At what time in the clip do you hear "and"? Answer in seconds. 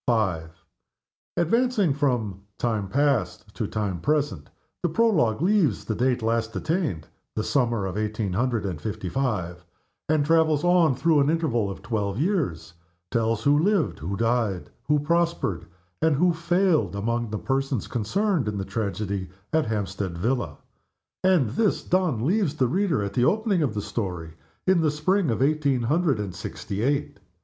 8.65-8.81, 10.09-10.25, 16.01-16.15, 21.23-21.51, 26.19-26.33